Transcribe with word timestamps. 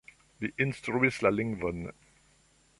Li 0.45 0.49
instruis 0.65 1.21
la 1.27 1.33
lingvon. 1.37 1.87